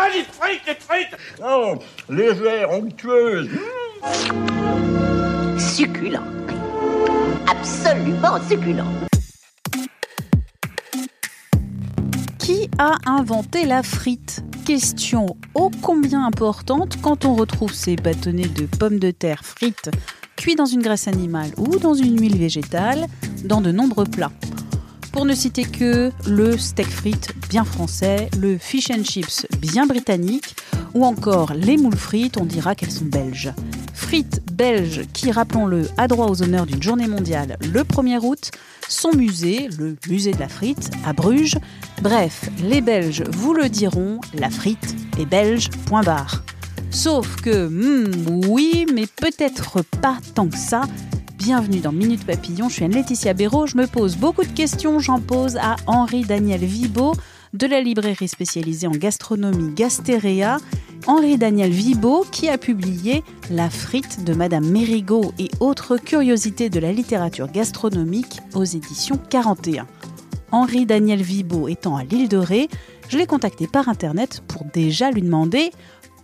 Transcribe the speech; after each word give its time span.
Ah, 0.00 0.06
les 0.14 0.22
frites, 0.22 0.62
les 0.64 0.74
frites 0.76 1.16
Oh, 1.44 1.74
légère, 2.08 2.70
onctueuse. 2.70 3.48
Succulent. 5.58 6.22
Absolument 7.48 8.38
succulent. 8.48 8.84
Qui 12.38 12.70
a 12.78 12.94
inventé 13.06 13.64
la 13.64 13.82
frite? 13.82 14.44
Question 14.64 15.36
ô 15.54 15.68
combien 15.82 16.24
importante 16.24 17.00
quand 17.02 17.24
on 17.24 17.34
retrouve 17.34 17.72
ces 17.72 17.96
bâtonnets 17.96 18.46
de 18.46 18.66
pommes 18.66 19.00
de 19.00 19.10
terre 19.10 19.44
frites 19.44 19.90
cuits 20.36 20.54
dans 20.54 20.66
une 20.66 20.82
graisse 20.82 21.08
animale 21.08 21.50
ou 21.56 21.76
dans 21.78 21.94
une 21.94 22.20
huile 22.20 22.38
végétale 22.38 23.06
dans 23.44 23.60
de 23.60 23.72
nombreux 23.72 24.04
plats. 24.04 24.30
Pour 25.18 25.26
ne 25.26 25.34
citer 25.34 25.64
que 25.64 26.12
le 26.28 26.56
steak 26.56 26.86
frites 26.86 27.34
bien 27.50 27.64
français, 27.64 28.30
le 28.38 28.56
fish 28.56 28.88
and 28.92 29.02
chips 29.02 29.48
bien 29.58 29.84
britannique, 29.84 30.54
ou 30.94 31.04
encore 31.04 31.54
les 31.54 31.76
moules 31.76 31.96
frites, 31.96 32.36
on 32.36 32.44
dira 32.44 32.76
qu'elles 32.76 32.92
sont 32.92 33.06
belges. 33.06 33.52
Frites 33.94 34.40
belges 34.52 35.02
qui, 35.12 35.32
rappelons-le, 35.32 35.88
a 35.96 36.06
droit 36.06 36.28
aux 36.28 36.40
honneurs 36.44 36.66
d'une 36.66 36.80
journée 36.80 37.08
mondiale 37.08 37.58
le 37.72 37.82
1er 37.82 38.20
août, 38.24 38.52
son 38.88 39.10
musée, 39.10 39.68
le 39.76 39.96
musée 40.08 40.30
de 40.30 40.38
la 40.38 40.46
frite, 40.46 40.88
à 41.04 41.12
Bruges. 41.12 41.58
Bref, 42.00 42.48
les 42.62 42.80
Belges 42.80 43.24
vous 43.28 43.54
le 43.54 43.68
diront, 43.68 44.20
la 44.34 44.50
frite 44.50 44.94
est 45.18 45.26
belge, 45.26 45.68
point 45.86 46.02
barre. 46.02 46.44
Sauf 46.92 47.34
que, 47.42 47.66
hmm, 47.66 48.46
oui, 48.46 48.86
mais 48.94 49.08
peut-être 49.16 49.82
pas 50.00 50.18
tant 50.36 50.46
que 50.46 50.56
ça. 50.56 50.82
Bienvenue 51.38 51.78
dans 51.78 51.92
Minute 51.92 52.26
Papillon, 52.26 52.68
je 52.68 52.74
suis 52.74 52.84
Anne-Laetitia 52.84 53.32
Béraud, 53.32 53.68
je 53.68 53.76
me 53.76 53.86
pose 53.86 54.16
beaucoup 54.16 54.42
de 54.42 54.52
questions, 54.52 54.98
j'en 54.98 55.20
pose 55.20 55.56
à 55.56 55.76
Henri-Daniel 55.86 56.64
Vibo 56.64 57.12
de 57.52 57.66
la 57.68 57.80
librairie 57.80 58.26
spécialisée 58.26 58.88
en 58.88 58.90
gastronomie 58.90 59.72
Gastéréa, 59.72 60.56
Henri-Daniel 61.06 61.70
Vibo 61.70 62.26
qui 62.32 62.48
a 62.48 62.58
publié 62.58 63.22
La 63.52 63.70
frite 63.70 64.24
de 64.24 64.34
Madame 64.34 64.68
Mérigot 64.68 65.32
et 65.38 65.48
autres 65.60 65.96
curiosités 65.96 66.70
de 66.70 66.80
la 66.80 66.90
littérature 66.90 67.46
gastronomique 67.46 68.40
aux 68.54 68.64
éditions 68.64 69.20
41. 69.30 69.86
Henri-Daniel 70.50 71.22
Vibo 71.22 71.68
étant 71.68 71.96
à 71.96 72.02
l'île 72.02 72.28
de 72.28 72.36
Ré, 72.36 72.68
je 73.08 73.16
l'ai 73.16 73.26
contacté 73.26 73.68
par 73.68 73.88
internet 73.88 74.42
pour 74.48 74.64
déjà 74.64 75.12
lui 75.12 75.22
demander 75.22 75.70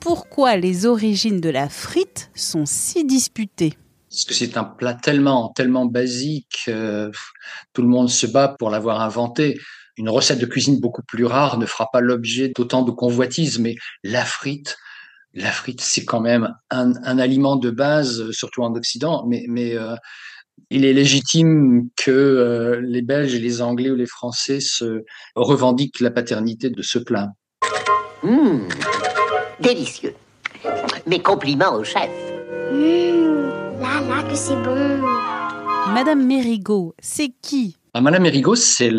pourquoi 0.01 0.57
les 0.57 0.87
origines 0.87 1.41
de 1.41 1.51
la 1.51 1.69
frite 1.69 2.33
sont 2.35 2.67
si 2.67 3.05
disputées. 3.05 3.75
Parce 4.15 4.25
que 4.27 4.35
c'est 4.35 4.57
un 4.57 4.63
plat 4.63 4.95
tellement, 4.95 5.53
tellement 5.57 5.87
basique, 5.87 6.67
euh, 6.69 7.11
tout 7.73 7.83
le 7.83 7.89
monde 7.89 8.09
se 8.09 8.29
bat 8.29 8.55
pour 8.57 8.71
l'avoir 8.71 9.01
inventé. 9.01 9.59
Une 9.97 10.09
recette 10.09 10.39
de 10.39 10.47
cuisine 10.47 10.79
beaucoup 10.79 11.03
plus 11.03 11.25
rare 11.25 11.59
ne 11.59 11.67
fera 11.67 11.89
pas 11.93 12.01
l'objet 12.01 12.53
d'autant 12.55 12.83
de 12.83 12.93
convoitises, 12.93 13.59
mais 13.59 13.75
la 14.05 14.25
frite, 14.25 14.77
la 15.33 15.51
frite, 15.51 15.81
c'est 15.81 16.05
quand 16.05 16.21
même 16.21 16.55
un, 16.71 16.93
un, 17.03 17.19
aliment 17.19 17.57
de 17.57 17.71
base, 17.71 18.31
surtout 18.31 18.63
en 18.63 18.73
Occident, 18.77 19.25
mais, 19.27 19.45
mais 19.49 19.75
euh, 19.75 19.97
il 20.71 20.85
est 20.85 20.93
légitime 20.93 21.89
que 21.97 22.13
euh, 22.13 22.81
les 22.85 23.03
Belges 23.03 23.35
et 23.35 23.41
les 23.41 23.63
Anglais 23.63 23.91
ou 23.91 23.97
les 23.97 24.07
Français 24.07 24.61
se 24.61 25.03
revendiquent 25.35 25.99
la 25.99 26.13
paternité 26.13 26.71
de 26.71 26.83
ce 26.83 27.01
plat. 27.01 27.31
Mmh, 28.23 28.69
délicieux. 29.59 30.15
Mes 31.07 31.21
compliments 31.21 31.75
au 31.75 31.83
chef. 31.83 32.11
Mmh, 32.73 33.54
là, 33.85 34.01
là, 34.01 34.23
que 34.29 34.35
c'est 34.35 34.57
bon. 34.63 35.03
Madame 35.93 36.25
Mérigot, 36.27 36.95
c'est 36.99 37.31
qui? 37.43 37.77
Ah, 37.93 38.01
Madame 38.01 38.23
Mérigot, 38.23 38.55
c'est 38.55 38.91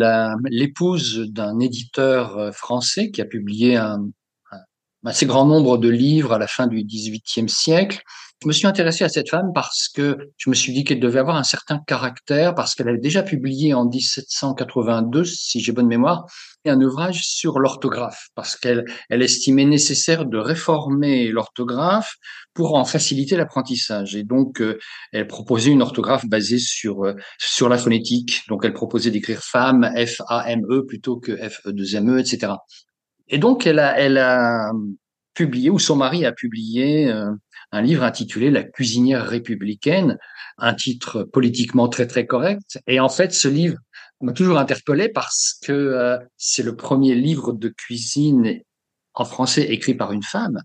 l'épouse 0.48 1.18
d'un 1.28 1.58
éditeur 1.58 2.38
euh, 2.38 2.52
français 2.52 3.10
qui 3.10 3.20
a 3.20 3.24
publié 3.24 3.76
un, 3.76 4.08
un, 4.52 4.58
assez 5.04 5.26
grand 5.26 5.44
nombre 5.44 5.76
de 5.76 5.88
livres 5.88 6.32
à 6.32 6.38
la 6.38 6.46
fin 6.46 6.66
du 6.66 6.82
XVIIIe 6.84 7.48
siècle. 7.48 8.00
Je 8.42 8.48
me 8.48 8.52
suis 8.52 8.66
intéressé 8.66 9.02
à 9.02 9.08
cette 9.08 9.30
femme 9.30 9.52
parce 9.54 9.88
que 9.88 10.18
je 10.36 10.50
me 10.50 10.54
suis 10.54 10.72
dit 10.74 10.84
qu'elle 10.84 11.00
devait 11.00 11.20
avoir 11.20 11.36
un 11.36 11.42
certain 11.42 11.80
caractère, 11.86 12.54
parce 12.54 12.74
qu'elle 12.74 12.88
avait 12.88 12.98
déjà 12.98 13.22
publié 13.22 13.72
en 13.72 13.86
1782, 13.86 15.24
si 15.24 15.60
j'ai 15.60 15.72
bonne 15.72 15.86
mémoire, 15.86 16.26
un 16.68 16.80
ouvrage 16.80 17.22
sur 17.22 17.58
l'orthographe, 17.58 18.28
parce 18.34 18.56
qu'elle 18.56 18.84
elle 19.08 19.22
estimait 19.22 19.64
nécessaire 19.64 20.26
de 20.26 20.38
réformer 20.38 21.28
l'orthographe 21.28 22.16
pour 22.54 22.74
en 22.74 22.84
faciliter 22.84 23.36
l'apprentissage. 23.36 24.16
Et 24.16 24.24
donc, 24.24 24.60
euh, 24.60 24.78
elle 25.12 25.26
proposait 25.26 25.70
une 25.70 25.82
orthographe 25.82 26.26
basée 26.26 26.58
sur 26.58 27.04
euh, 27.04 27.14
sur 27.38 27.68
la 27.68 27.78
phonétique. 27.78 28.42
Donc, 28.48 28.64
elle 28.64 28.72
proposait 28.72 29.10
d'écrire 29.10 29.42
femme, 29.42 29.90
F-A-M-E, 29.96 30.84
plutôt 30.86 31.18
que 31.18 31.32
F-E-2-M-E, 31.36 32.18
etc. 32.18 32.52
Et 33.28 33.38
donc, 33.38 33.66
elle 33.66 33.78
a, 33.78 33.98
elle 33.98 34.18
a 34.18 34.70
publié, 35.34 35.70
ou 35.70 35.78
son 35.78 35.96
mari 35.96 36.24
a 36.24 36.32
publié 36.32 37.08
euh, 37.10 37.30
un 37.72 37.82
livre 37.82 38.02
intitulé 38.02 38.50
La 38.50 38.62
cuisinière 38.62 39.26
républicaine, 39.26 40.18
un 40.58 40.74
titre 40.74 41.24
politiquement 41.24 41.88
très 41.88 42.06
très 42.06 42.26
correct. 42.26 42.78
Et 42.86 43.00
en 43.00 43.08
fait, 43.08 43.32
ce 43.32 43.48
livre 43.48 43.78
m'a 44.20 44.32
toujours 44.32 44.58
interpellé 44.58 45.08
parce 45.08 45.58
que 45.62 45.72
euh, 45.72 46.18
c'est 46.36 46.62
le 46.62 46.76
premier 46.76 47.14
livre 47.14 47.52
de 47.52 47.68
cuisine 47.68 48.60
en 49.14 49.24
français 49.24 49.62
écrit 49.62 49.94
par 49.94 50.12
une 50.12 50.22
femme. 50.22 50.60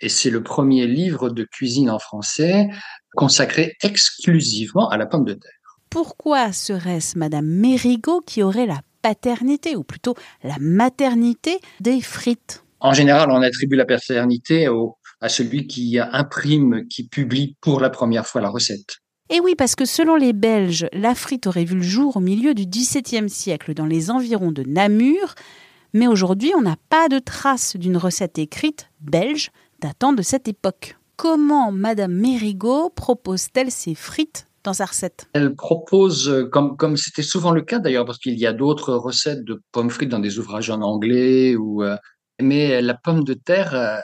Et 0.00 0.08
c'est 0.08 0.30
le 0.30 0.42
premier 0.42 0.86
livre 0.86 1.30
de 1.30 1.44
cuisine 1.44 1.90
en 1.90 1.98
français 1.98 2.68
consacré 3.14 3.74
exclusivement 3.82 4.90
à 4.90 4.98
la 4.98 5.06
pomme 5.06 5.24
de 5.24 5.32
terre. 5.32 5.50
Pourquoi 5.88 6.52
serait-ce 6.52 7.18
Madame 7.18 7.46
Mérigot 7.46 8.20
qui 8.20 8.42
aurait 8.42 8.66
la 8.66 8.80
paternité, 9.00 9.76
ou 9.76 9.84
plutôt 9.84 10.14
la 10.42 10.56
maternité 10.58 11.60
des 11.80 12.02
frites? 12.02 12.64
En 12.80 12.92
général, 12.92 13.30
on 13.30 13.40
attribue 13.40 13.76
la 13.76 13.86
paternité 13.86 14.68
au, 14.68 14.98
à 15.20 15.28
celui 15.28 15.66
qui 15.66 15.98
imprime, 15.98 16.86
qui 16.88 17.08
publie 17.08 17.56
pour 17.60 17.80
la 17.80 17.90
première 17.90 18.26
fois 18.26 18.40
la 18.40 18.50
recette. 18.50 18.98
Et 19.28 19.40
oui, 19.40 19.54
parce 19.56 19.74
que 19.74 19.84
selon 19.84 20.14
les 20.14 20.32
Belges, 20.32 20.86
la 20.92 21.14
frite 21.14 21.48
aurait 21.48 21.64
vu 21.64 21.76
le 21.76 21.82
jour 21.82 22.16
au 22.16 22.20
milieu 22.20 22.54
du 22.54 22.64
XVIIe 22.64 23.28
siècle 23.28 23.74
dans 23.74 23.86
les 23.86 24.10
environs 24.10 24.52
de 24.52 24.62
Namur, 24.62 25.34
mais 25.92 26.06
aujourd'hui 26.06 26.52
on 26.56 26.62
n'a 26.62 26.76
pas 26.90 27.08
de 27.08 27.18
trace 27.18 27.76
d'une 27.76 27.96
recette 27.96 28.38
écrite 28.38 28.90
belge 29.00 29.50
datant 29.80 30.12
de 30.12 30.22
cette 30.22 30.46
époque. 30.46 30.96
Comment 31.16 31.72
Madame 31.72 32.12
Mérigot 32.12 32.90
propose-t-elle 32.90 33.70
ses 33.70 33.94
frites 33.94 34.46
dans 34.62 34.74
sa 34.74 34.84
recette? 34.84 35.26
Elle 35.32 35.54
propose, 35.56 36.48
comme 36.52 36.76
comme 36.76 36.96
c'était 36.96 37.22
souvent 37.22 37.50
le 37.50 37.62
cas 37.62 37.78
d'ailleurs, 37.78 38.04
parce 38.04 38.18
qu'il 38.18 38.38
y 38.38 38.46
a 38.46 38.52
d'autres 38.52 38.94
recettes 38.94 39.44
de 39.44 39.60
pommes 39.72 39.90
frites 39.90 40.10
dans 40.10 40.18
des 40.18 40.38
ouvrages 40.38 40.70
en 40.70 40.82
anglais, 40.82 41.56
ou, 41.56 41.82
euh, 41.82 41.96
mais 42.40 42.80
la 42.82 42.94
pomme 42.94 43.24
de 43.24 43.34
terre, 43.34 43.74
euh, 43.74 43.98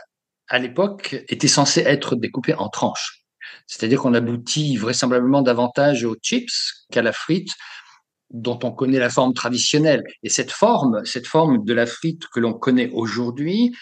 à 0.48 0.58
l'époque, 0.58 1.24
était 1.28 1.48
censée 1.48 1.80
être 1.80 2.16
découpée 2.16 2.54
en 2.54 2.68
tranches. 2.68 3.24
C'est-à-dire 3.66 4.00
qu'on 4.00 4.14
aboutit 4.14 4.76
vraisemblablement 4.76 5.42
davantage 5.42 6.04
aux 6.04 6.16
chips 6.16 6.86
qu'à 6.90 7.02
la 7.02 7.12
frite 7.12 7.48
dont 8.30 8.58
on 8.62 8.72
connaît 8.72 8.98
la 8.98 9.10
forme 9.10 9.34
traditionnelle. 9.34 10.02
Et 10.22 10.30
cette 10.30 10.50
forme, 10.50 11.04
cette 11.04 11.26
forme 11.26 11.64
de 11.64 11.74
la 11.74 11.86
frite 11.86 12.22
que 12.32 12.40
l'on 12.40 12.54
connaît 12.54 12.90
aujourd'hui, 12.92 13.74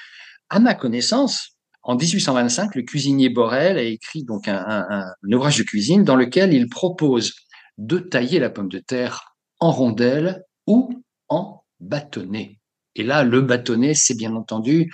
à 0.48 0.58
ma 0.58 0.74
connaissance, 0.74 1.56
en 1.82 1.96
1825, 1.96 2.74
le 2.74 2.82
cuisinier 2.82 3.30
Borel 3.30 3.78
a 3.78 3.82
écrit 3.82 4.24
donc 4.24 4.48
un, 4.48 4.86
un, 4.90 5.32
ouvrage 5.32 5.58
de 5.58 5.62
cuisine 5.62 6.04
dans 6.04 6.16
lequel 6.16 6.52
il 6.52 6.68
propose 6.68 7.32
de 7.78 7.98
tailler 7.98 8.38
la 8.38 8.50
pomme 8.50 8.68
de 8.68 8.80
terre 8.80 9.36
en 9.60 9.70
rondelles 9.70 10.42
ou 10.66 11.02
en 11.28 11.62
bâtonnets. 11.78 12.58
Et 12.96 13.04
là, 13.04 13.22
le 13.22 13.40
bâtonnet, 13.40 13.94
c'est 13.94 14.16
bien 14.16 14.34
entendu 14.34 14.92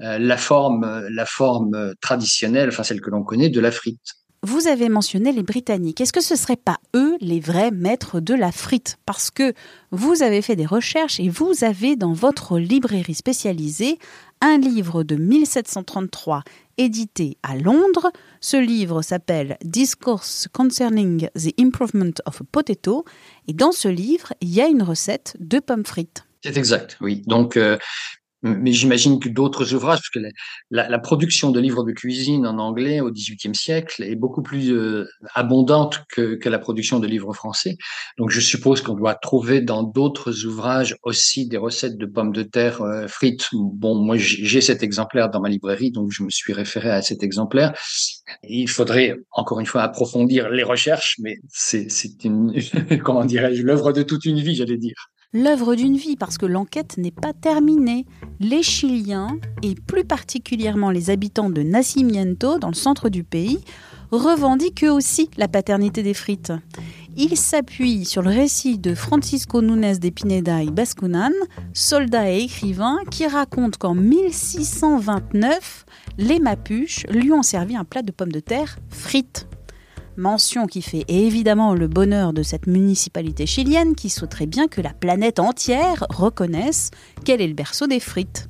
la 0.00 0.36
forme, 0.36 1.06
la 1.10 1.26
forme 1.26 1.94
traditionnelle, 2.00 2.70
enfin 2.70 2.82
celle 2.82 3.00
que 3.00 3.10
l'on 3.10 3.22
connaît 3.22 3.50
de 3.50 3.60
la 3.60 3.70
frite. 3.70 4.00
Vous 4.42 4.68
avez 4.68 4.88
mentionné 4.88 5.32
les 5.32 5.42
Britanniques. 5.42 6.00
Est-ce 6.00 6.14
que 6.14 6.22
ce 6.22 6.32
ne 6.32 6.38
seraient 6.38 6.56
pas 6.56 6.78
eux 6.96 7.18
les 7.20 7.40
vrais 7.40 7.70
maîtres 7.70 8.20
de 8.20 8.32
la 8.32 8.52
frite? 8.52 8.96
Parce 9.04 9.30
que 9.30 9.52
vous 9.90 10.22
avez 10.22 10.40
fait 10.40 10.56
des 10.56 10.64
recherches 10.64 11.20
et 11.20 11.28
vous 11.28 11.62
avez 11.62 11.94
dans 11.94 12.14
votre 12.14 12.58
librairie 12.58 13.14
spécialisée 13.14 13.98
un 14.40 14.56
livre 14.56 15.02
de 15.02 15.16
1733 15.16 16.42
édité 16.78 17.36
à 17.42 17.54
Londres. 17.54 18.10
Ce 18.40 18.56
livre 18.56 19.02
s'appelle 19.02 19.58
Discourse 19.62 20.48
Concerning 20.50 21.28
the 21.34 21.52
Improvement 21.60 22.14
of 22.24 22.40
a 22.40 22.44
Potato. 22.50 23.04
Et 23.46 23.52
dans 23.52 23.72
ce 23.72 23.88
livre, 23.88 24.32
il 24.40 24.48
y 24.48 24.62
a 24.62 24.68
une 24.68 24.82
recette 24.82 25.36
de 25.38 25.58
pommes 25.58 25.84
frites. 25.84 26.24
C'est 26.42 26.56
exact, 26.56 26.96
oui. 27.02 27.22
Donc, 27.26 27.58
euh, 27.58 27.76
mais 28.42 28.72
j'imagine 28.72 29.20
que 29.20 29.28
d'autres 29.28 29.74
ouvrages, 29.74 29.98
parce 29.98 30.10
que 30.10 30.20
la, 30.70 30.88
la, 30.88 30.98
production 30.98 31.50
de 31.50 31.60
livres 31.60 31.84
de 31.84 31.92
cuisine 31.92 32.46
en 32.46 32.58
anglais 32.58 33.00
au 33.00 33.10
XVIIIe 33.10 33.54
siècle 33.54 34.02
est 34.02 34.16
beaucoup 34.16 34.42
plus 34.42 34.72
euh, 34.72 35.06
abondante 35.34 36.04
que, 36.08 36.36
que, 36.36 36.48
la 36.48 36.58
production 36.58 37.00
de 37.00 37.06
livres 37.06 37.34
français. 37.34 37.76
Donc 38.18 38.30
je 38.30 38.40
suppose 38.40 38.80
qu'on 38.80 38.94
doit 38.94 39.14
trouver 39.14 39.60
dans 39.60 39.82
d'autres 39.82 40.46
ouvrages 40.46 40.96
aussi 41.02 41.46
des 41.46 41.58
recettes 41.58 41.98
de 41.98 42.06
pommes 42.06 42.32
de 42.32 42.42
terre 42.42 42.80
euh, 42.82 43.06
frites. 43.08 43.48
Bon, 43.52 43.94
moi 43.94 44.16
j'ai 44.16 44.60
cet 44.60 44.82
exemplaire 44.82 45.30
dans 45.30 45.40
ma 45.40 45.48
librairie, 45.48 45.90
donc 45.90 46.10
je 46.10 46.22
me 46.22 46.30
suis 46.30 46.52
référé 46.52 46.90
à 46.90 47.02
cet 47.02 47.22
exemplaire. 47.22 47.74
il 48.42 48.68
faudrait 48.68 49.16
encore 49.32 49.60
une 49.60 49.66
fois 49.66 49.82
approfondir 49.82 50.48
les 50.50 50.62
recherches, 50.62 51.16
mais 51.20 51.36
c'est 51.48 51.88
une 52.24 52.54
comment 53.04 53.24
dirais-je 53.24 53.62
l'œuvre 53.62 53.92
de 53.92 54.02
toute 54.02 54.24
une 54.24 54.40
vie, 54.40 54.54
j'allais 54.54 54.78
dire 54.78 55.10
l'œuvre 55.32 55.74
d'une 55.74 55.96
vie 55.96 56.16
parce 56.16 56.38
que 56.38 56.46
l'enquête 56.46 56.96
n'est 56.98 57.10
pas 57.10 57.32
terminée. 57.32 58.06
Les 58.40 58.62
Chiliens, 58.62 59.38
et 59.62 59.74
plus 59.74 60.04
particulièrement 60.04 60.90
les 60.90 61.10
habitants 61.10 61.50
de 61.50 61.62
Nacimiento, 61.62 62.58
dans 62.58 62.68
le 62.68 62.74
centre 62.74 63.08
du 63.08 63.22
pays, 63.22 63.60
revendiquent 64.10 64.84
eux 64.84 64.92
aussi 64.92 65.30
la 65.36 65.46
paternité 65.46 66.02
des 66.02 66.14
frites. 66.14 66.52
Ils 67.16 67.36
s'appuient 67.36 68.04
sur 68.04 68.22
le 68.22 68.30
récit 68.30 68.78
de 68.78 68.94
Francisco 68.94 69.62
Nunes 69.62 69.98
de 69.98 70.10
Pineda 70.10 70.62
y 70.62 70.70
Bascunan, 70.70 71.32
soldat 71.74 72.30
et 72.30 72.42
écrivain, 72.42 72.98
qui 73.10 73.26
raconte 73.26 73.76
qu'en 73.76 73.94
1629, 73.94 75.84
les 76.18 76.38
Mapuches 76.38 77.06
lui 77.08 77.32
ont 77.32 77.42
servi 77.42 77.76
un 77.76 77.84
plat 77.84 78.02
de 78.02 78.12
pommes 78.12 78.32
de 78.32 78.40
terre 78.40 78.78
frites. 78.88 79.46
Mention 80.16 80.66
qui 80.66 80.82
fait 80.82 81.04
évidemment 81.08 81.74
le 81.74 81.86
bonheur 81.86 82.32
de 82.32 82.42
cette 82.42 82.66
municipalité 82.66 83.46
chilienne 83.46 83.94
qui 83.94 84.10
souhaiterait 84.10 84.46
bien 84.46 84.66
que 84.66 84.80
la 84.80 84.92
planète 84.92 85.38
entière 85.38 86.04
reconnaisse 86.10 86.90
qu'elle 87.24 87.40
est 87.40 87.46
le 87.46 87.54
berceau 87.54 87.86
des 87.86 88.00
frites. 88.00 88.48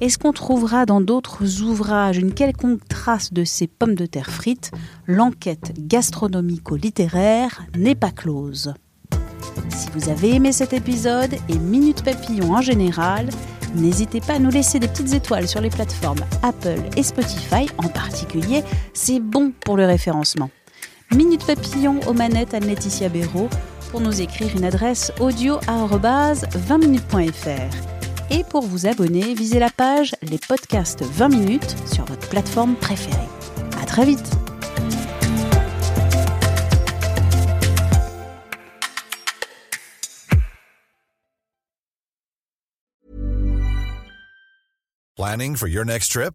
Est-ce 0.00 0.18
qu'on 0.18 0.32
trouvera 0.32 0.86
dans 0.86 1.00
d'autres 1.00 1.62
ouvrages 1.62 2.18
une 2.18 2.34
quelconque 2.34 2.86
trace 2.88 3.32
de 3.32 3.44
ces 3.44 3.68
pommes 3.68 3.94
de 3.94 4.06
terre 4.06 4.30
frites? 4.30 4.72
L'enquête 5.06 5.72
gastronomico-littéraire 5.78 7.64
n'est 7.76 7.94
pas 7.94 8.10
close. 8.10 8.74
Si 9.68 9.88
vous 9.94 10.08
avez 10.08 10.34
aimé 10.34 10.52
cet 10.52 10.72
épisode 10.72 11.34
et 11.48 11.58
Minute 11.58 12.02
Papillon 12.02 12.54
en 12.54 12.60
général, 12.60 13.28
n'hésitez 13.76 14.20
pas 14.20 14.34
à 14.34 14.38
nous 14.38 14.50
laisser 14.50 14.80
des 14.80 14.88
petites 14.88 15.14
étoiles 15.14 15.46
sur 15.46 15.60
les 15.60 15.70
plateformes 15.70 16.24
Apple 16.42 16.80
et 16.96 17.02
Spotify 17.02 17.68
en 17.78 17.88
particulier, 17.88 18.64
c'est 18.94 19.20
bon 19.20 19.52
pour 19.64 19.76
le 19.76 19.86
référencement. 19.86 20.50
Minute 21.14 21.46
Papillon 21.46 22.00
aux 22.08 22.12
manettes 22.12 22.54
à 22.54 22.60
Laetitia 22.60 23.08
Béraud 23.08 23.48
pour 23.92 24.00
nous 24.00 24.20
écrire 24.20 24.56
une 24.56 24.64
adresse 24.64 25.12
audio 25.20 25.58
20minutes.fr. 25.58 28.32
Et 28.32 28.42
pour 28.42 28.62
vous 28.62 28.86
abonner, 28.86 29.34
visez 29.34 29.60
la 29.60 29.70
page 29.70 30.16
Les 30.22 30.38
podcasts 30.38 31.04
20 31.04 31.28
minutes 31.28 31.76
sur 31.86 32.04
votre 32.06 32.28
plateforme 32.28 32.74
préférée. 32.74 33.28
À 33.80 33.86
très 33.86 34.04
vite! 34.04 34.28
Planning 45.16 45.54
for 45.54 45.68
your 45.68 45.84
next 45.84 46.10
trip? 46.10 46.34